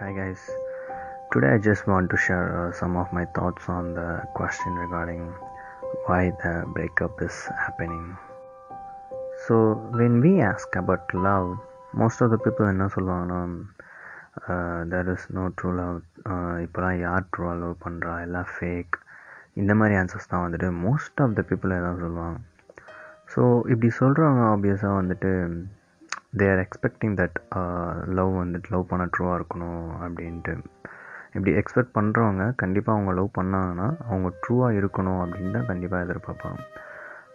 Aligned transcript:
Hi 0.00 0.10
guys. 0.12 0.40
Today 1.32 1.48
I 1.48 1.58
just 1.58 1.86
want 1.86 2.08
to 2.10 2.16
share 2.16 2.46
uh, 2.58 2.72
some 2.72 2.96
of 2.96 3.12
my 3.12 3.24
thoughts 3.26 3.68
on 3.68 3.94
the 3.94 4.22
question 4.34 4.72
regarding 4.74 5.22
why 6.06 6.32
the 6.42 6.64
breakup 6.68 7.20
is 7.20 7.36
happening. 7.64 8.16
So 9.46 9.74
when 9.92 10.20
we 10.20 10.40
ask 10.40 10.74
about 10.76 11.12
love, 11.12 11.58
most 11.94 12.20
of 12.20 12.30
the 12.30 12.38
people 12.38 12.66
என்ன 12.72 12.86
சொல்லுவாங்கன்னா 12.96 13.40
there 14.92 15.12
is 15.14 15.28
no 15.38 15.44
true 15.58 15.72
love 15.80 15.96
இப்போலாம் 16.64 16.98
யார் 17.06 17.30
ட்ரூவாக 17.34 17.56
love 17.62 17.76
பண்ணுறா 17.86 18.14
எல்லாம் 18.26 18.50
fake 18.54 18.96
இந்த 19.62 19.74
மாதிரி 19.80 19.96
answers 20.02 20.30
தான் 20.32 20.44
வந்துட்டு 20.46 20.70
மோஸ்ட் 20.86 21.22
ஆஃப் 21.26 21.36
த 21.40 21.44
பீப்புள் 21.50 21.78
எதாவது 21.80 22.04
சொல்லுவாங்க 22.06 22.38
ஸோ 23.34 23.42
இப்படி 23.72 23.90
சொல்கிறவங்க 24.02 24.44
ஆப்வியஸாக 24.54 25.00
வந்துட்டு 25.00 25.32
they 26.39 26.45
are 26.53 26.61
expecting 26.65 27.15
that 27.21 27.37
love 28.17 28.31
வந்துட்டு 28.41 28.71
லவ் 28.75 28.89
பண்ண 28.91 29.05
ட்ரூவாக 29.15 29.37
இருக்கணும் 29.39 29.87
அப்படின்ட்டு. 30.03 30.53
இப்படி 31.35 31.51
எக்ஸ்பெக்ட் 31.61 31.95
பண்ணுறவங்க 31.97 32.45
கண்டிப்பாக 32.61 32.97
அவங்க 32.97 33.11
லவ் 33.19 33.29
பண்ணாங்கன்னா 33.39 33.87
அவங்க 34.07 34.29
ட்ரூவாக 34.43 34.77
இருக்கணும் 34.79 35.21
அப்படின்னு 35.23 35.55
தான் 35.57 35.69
கண்டிப்பாக 35.71 36.05
எதிர்பார்ப்பாங்க. 36.05 36.61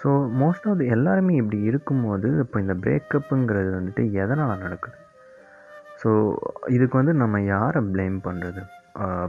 ஸோ 0.00 0.08
மோஸ்ட் 0.40 0.66
ஆஃப் 0.70 0.82
எல்லாருமே 0.96 1.34
இப்படி 1.42 1.58
இருக்கும்போது 1.70 2.28
இப்போ 2.44 2.56
இந்த 2.64 2.74
பிரேக்கப்புங்கிறது 2.84 3.70
வந்துட்டு 3.78 4.02
எதனால் 4.22 4.62
நடக்குது? 4.64 4.98
ஸோ 6.00 6.10
இதுக்கு 6.74 6.96
வந்து 7.00 7.14
நம்ம 7.22 7.40
யாரை 7.54 7.80
ப்ளேம் 7.94 8.18
பண்ணுறது 8.26 8.62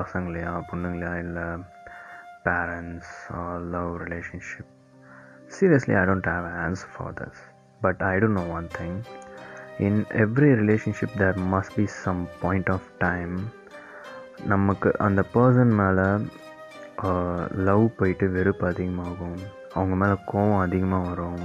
பசங்களையா 0.00 0.52
பொண்ணுங்களையா 0.70 1.14
இல்லை 1.24 1.46
parents 2.46 3.14
love 3.74 3.92
relationship 4.04 4.70
seriously 5.56 5.94
I 6.00 6.04
don't 6.10 6.30
have 6.34 6.46
answer 6.66 6.92
for 6.96 7.16
this 7.20 7.40
but 7.80 8.02
I 8.10 8.14
don't 8.22 8.38
know 8.40 8.46
one 8.58 8.68
thing 8.78 8.96
in 9.86 9.94
every 10.22 10.50
relationship 10.60 11.10
there 11.20 11.38
must 11.52 11.72
be 11.78 11.86
some 12.02 12.22
point 12.42 12.68
of 12.76 12.82
time. 13.06 13.34
நமக்கு 14.52 14.88
அந்த 15.06 15.20
பர்சன் 15.34 15.72
மேலே 15.80 16.08
லவ் 17.68 17.84
போயிட்டு 17.98 18.26
வெறுப்பு 18.36 18.64
அதிகமாகும். 18.72 19.38
அவங்க 19.76 19.94
மேலே 20.02 20.16
கோவம் 20.32 20.64
அதிகமாக 20.66 21.08
வரும். 21.10 21.40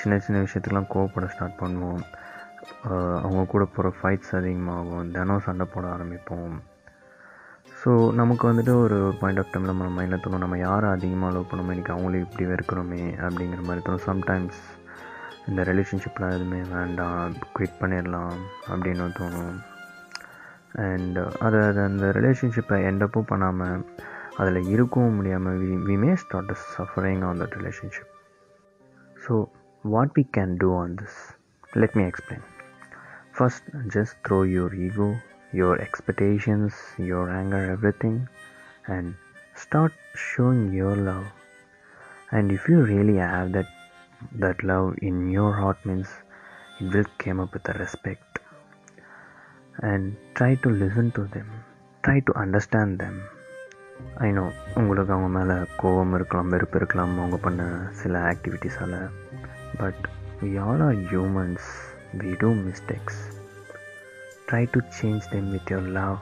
சின்ன 0.00 0.18
சின்ன 0.26 0.42
விஷயத்துக்கெலாம் 0.44 0.92
கோவப்பட 0.94 1.26
ஸ்டார்ட் 1.32 1.60
பண்ணுவோம். 1.62 2.04
அவங்க 3.24 3.42
கூட 3.54 3.64
போகிற 3.74 3.88
ஃபைட்ஸ் 3.98 4.32
அதிகமாகும். 4.40 5.10
தினம் 5.16 5.44
சண்டை 5.48 5.66
போட 5.74 5.86
ஆரம்பிப்போம். 5.96 6.54
ஸோ 7.80 7.90
நமக்கு 8.20 8.44
வந்துட்டு 8.50 8.72
ஒரு 8.84 8.98
பாயிண்ட் 9.20 9.40
ஆஃப் 9.40 9.50
டைமில் 9.52 9.72
நம்ம 9.72 9.88
மைண்டில் 9.96 10.22
தோணும் 10.24 10.44
நம்ம 10.44 10.58
யாரை 10.66 10.88
அதிகமாக 10.96 11.34
லவ் 11.36 11.48
பண்ணோமோ 11.50 11.72
இன்றைக்கி 11.74 11.92
அவங்களே 11.94 12.22
இப்படி 12.26 12.44
வெறுக்கிறோமே 12.52 13.02
அப்படிங்கிற 13.26 13.62
மாதிரி 13.68 13.84
தோணும். 13.86 14.06
சம்டைம்ஸ் 14.10 14.62
இந்த 15.49 15.61
ரிலேஷன்ஷிப்லாம் 15.69 16.33
எதுவுமே 16.37 16.61
வேண்டாம் 16.73 17.35
குவிட் 17.55 17.79
பண்ணிடலாம் 17.81 18.37
அப்படின்னு 18.71 19.07
தோணும் 19.19 19.57
அண்ட் 20.87 21.19
அதை 21.45 21.59
அது 21.69 21.81
அந்த 21.89 22.07
ரிலேஷன்ஷிப்பை 22.19 22.79
எண்டப்பும் 22.89 23.29
பண்ணாமல் 23.31 23.85
அதில் 24.41 24.69
இருக்கவும் 24.75 25.17
முடியாமல் 25.19 25.57
we 25.63 25.71
we 25.87 25.95
may 26.03 26.11
start 26.23 26.53
suffering 26.75 27.23
on 27.29 27.41
that 27.43 27.57
relationship 27.59 28.13
so 29.25 29.35
what 29.83 30.13
we 30.19 30.25
can 30.37 30.53
do 30.63 30.69
on 30.83 30.93
this 31.01 31.19
let 31.73 31.97
me 32.01 32.05
explain 32.11 32.45
first 33.37 33.67
just 33.97 34.17
throw 34.27 34.39
your 34.55 34.77
ego 34.87 35.09
your 35.51 35.81
expectations, 35.81 36.73
your 36.99 37.29
anger, 37.29 37.71
everything, 37.71 38.27
and 38.85 39.15
start 39.55 39.91
showing 40.15 40.73
your 40.73 40.95
love. 40.95 41.25
And 42.31 42.51
if 42.51 42.67
you 42.67 42.81
really 42.83 43.17
have 43.17 43.51
that 43.53 43.67
that 44.35 44.63
love 44.63 44.87
in 45.01 45.29
your 45.29 45.51
heart, 45.53 45.85
means 45.85 46.09
it 46.79 46.93
will 46.93 47.09
come 47.17 47.39
up 47.39 47.53
with 47.53 47.67
a 47.69 47.77
respect. 47.79 48.39
And 49.79 50.17
try 50.35 50.55
to 50.55 50.69
listen 50.69 51.11
to 51.11 51.25
them. 51.35 51.49
Try 52.03 52.19
to 52.21 52.33
understand 52.37 52.99
them. 52.99 53.17
I 54.25 54.27
know 54.35 54.43
உங்களுக்கு 54.79 55.13
அவங்க 55.13 55.29
மேலே 55.37 55.55
கோபம் 55.81 56.13
இருக்கலாம் 56.17 56.51
வெறுப்பு 56.53 56.77
இருக்கலாம் 56.79 57.17
அவங்க 57.21 57.37
பண்ண 57.45 57.63
சில 58.01 58.21
ஆக்டிவிட்டீஸால் 58.29 58.95
but 59.81 60.03
we 60.41 60.51
all 60.65 60.83
are 60.87 60.99
humans 61.09 61.67
we 62.21 62.31
do 62.43 62.51
mistakes 62.67 63.19
try 64.49 64.61
to 64.65 64.79
change 64.97 65.23
them 65.33 65.51
with 65.53 65.67
your 65.69 65.81
love 65.97 66.19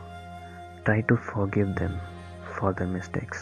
try 0.87 0.97
to 1.09 1.15
forgive 1.29 1.69
them 1.81 1.93
for 2.55 2.69
their 2.77 2.89
mistakes 2.95 3.41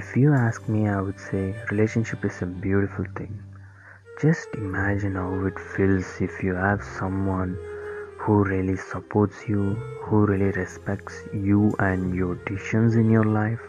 if 0.00 0.08
you 0.20 0.34
ask 0.46 0.68
me 0.74 0.80
i 0.96 1.00
would 1.06 1.20
say 1.28 1.44
relationship 1.70 2.24
is 2.30 2.38
a 2.46 2.50
beautiful 2.66 3.06
thing 3.18 3.32
just 4.21 4.47
imagine 4.55 5.15
how 5.15 5.45
it 5.45 5.59
feels 5.59 6.21
if 6.21 6.43
you 6.43 6.53
have 6.53 6.81
someone 6.83 7.57
who 8.17 8.43
really 8.43 8.75
supports 8.75 9.47
you 9.47 9.75
who 10.01 10.25
really 10.25 10.51
respects 10.51 11.21
you 11.33 11.73
and 11.79 12.15
your 12.15 12.35
decisions 12.45 12.95
in 12.95 13.09
your 13.09 13.23
life 13.23 13.61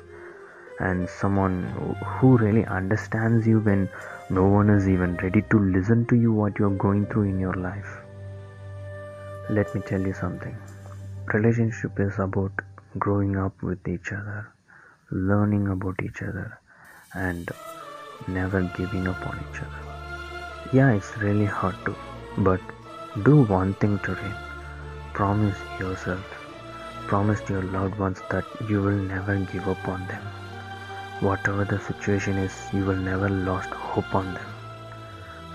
and 0.80 1.08
someone 1.08 1.62
who 2.04 2.36
really 2.36 2.64
understands 2.66 3.46
you 3.46 3.60
when 3.60 3.88
no 4.30 4.46
one 4.46 4.70
is 4.70 4.88
even 4.88 5.16
ready 5.16 5.42
to 5.50 5.58
listen 5.58 6.06
to 6.06 6.16
you 6.16 6.32
what 6.32 6.58
you're 6.58 6.78
going 6.86 7.06
through 7.06 7.22
in 7.22 7.38
your 7.38 7.54
life. 7.54 7.98
Let 9.50 9.74
me 9.74 9.80
tell 9.82 10.00
you 10.00 10.12
something. 10.12 10.56
Relationship 11.32 12.00
is 12.00 12.18
about 12.18 12.52
growing 12.98 13.36
up 13.36 13.62
with 13.62 13.86
each 13.86 14.12
other 14.12 14.54
learning 15.10 15.68
about 15.68 15.94
each 16.02 16.22
other 16.22 16.58
and 17.14 17.50
never 18.26 18.62
giving 18.76 19.06
up 19.06 19.26
on 19.26 19.38
each 19.50 19.60
other 19.60 19.93
yeah 20.78 20.92
it's 21.00 21.16
really 21.26 21.50
hard 21.58 21.76
to 21.88 21.96
but 22.48 22.72
do 23.28 23.42
one 23.58 23.74
thing 23.82 23.98
today 24.08 24.32
promise 25.20 25.68
yourself 25.80 26.40
promise 27.06 27.40
to 27.42 27.52
your 27.54 27.66
loved 27.74 27.98
ones 27.98 28.20
that 28.30 28.44
you 28.68 28.80
will 28.80 29.00
never 29.08 29.36
give 29.52 29.68
up 29.68 29.88
on 29.88 30.06
them. 30.08 30.22
Whatever 31.20 31.64
the 31.64 31.78
situation 31.78 32.38
is 32.38 32.54
you 32.72 32.84
will 32.84 33.02
never 33.08 33.28
lost 33.28 33.68
hope 33.70 34.14
on 34.14 34.32
them. 34.34 34.46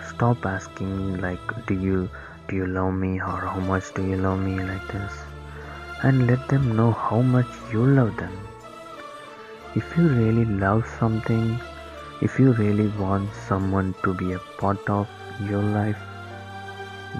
Stop 0.10 0.46
asking 0.46 1.22
like 1.22 1.66
do 1.66 1.74
you 1.74 2.10
do 2.48 2.56
you 2.56 2.68
love 2.68 2.94
me 2.94 3.12
or 3.32 3.40
how 3.54 3.60
much 3.72 3.94
do 3.96 4.06
you 4.12 4.18
love 4.28 4.40
me 4.40 4.56
like 4.60 4.88
this 4.92 5.18
and 6.04 6.28
let 6.28 6.48
them 6.48 6.76
know 6.76 6.92
how 6.92 7.22
much 7.22 7.58
you 7.74 7.86
love 7.86 8.16
them. 8.18 8.38
If 9.76 9.98
you 9.98 10.08
really 10.08 10.46
love 10.46 10.88
something 11.00 11.60
if 12.22 12.38
you 12.38 12.52
really 12.54 12.88
want 13.00 13.34
someone 13.48 13.96
to 14.04 14.14
be 14.14 14.34
a 14.34 14.40
part 14.58 14.90
of 14.90 15.08
your 15.50 15.62
life 15.64 16.00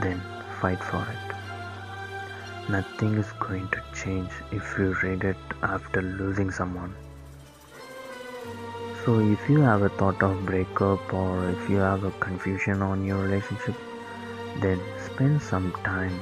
then 0.02 0.22
fight 0.60 0.84
for 0.84 1.02
it. 1.02 2.70
Nothing 2.70 3.14
is 3.14 3.32
going 3.40 3.70
to 3.70 3.82
change 3.96 4.30
if 4.52 4.76
you 4.78 4.94
regret 5.02 5.38
after 5.64 6.02
losing 6.02 6.52
someone. 6.52 6.94
So 9.06 9.20
if 9.22 9.50
you 9.50 9.62
have 9.62 9.84
a 9.84 9.90
thought 9.90 10.22
of 10.22 10.46
breakup 10.46 11.14
or 11.14 11.50
if 11.50 11.70
you 11.70 11.78
have 11.78 12.04
a 12.04 12.12
confusion 12.20 12.82
on 12.82 13.06
your 13.06 13.24
relationship 13.24 13.76
then 14.62 14.80
spend 15.06 15.42
some 15.42 15.72
time 15.86 16.20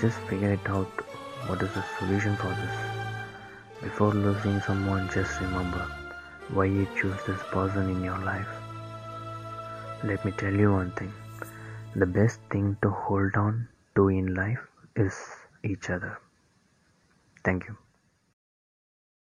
just 0.00 0.18
figure 0.20 0.52
it 0.54 0.66
out 0.70 1.06
what 1.46 1.60
is 1.60 1.72
the 1.74 1.84
solution 1.98 2.34
for 2.36 2.48
this. 2.48 3.82
Before 3.82 4.14
losing 4.14 4.60
someone 4.62 5.10
just 5.10 5.38
remember 5.40 5.99
why 6.52 6.64
you 6.64 6.86
choose 7.00 7.22
this 7.26 7.42
person 7.50 7.90
in 7.90 8.02
your 8.04 8.18
life. 8.18 8.48
Let 10.04 10.24
me 10.24 10.32
tell 10.32 10.52
you 10.52 10.72
one 10.72 10.90
thing. 10.92 11.12
The 11.94 12.06
best 12.06 12.40
thing 12.50 12.76
to 12.82 12.90
hold 12.90 13.36
on 13.36 13.68
to 13.96 14.08
in 14.08 14.34
life 14.34 14.66
is 14.96 15.14
each 15.64 15.90
other. 15.90 16.18
Thank 17.44 17.68
you 17.68 17.76